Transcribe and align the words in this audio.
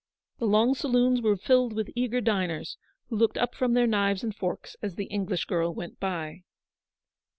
The 0.39 0.47
long 0.47 0.73
saloons 0.73 1.21
were 1.21 1.37
filled 1.37 1.73
with 1.73 1.91
eager 1.95 2.21
diners, 2.21 2.75
who 3.09 3.15
looked 3.17 3.37
up 3.37 3.53
from 3.53 3.73
their 3.75 3.85
knives 3.85 4.23
and 4.23 4.35
forks 4.35 4.75
as 4.81 4.95
the 4.95 5.05
English 5.05 5.45
girrwent 5.45 5.99
by. 5.99 6.41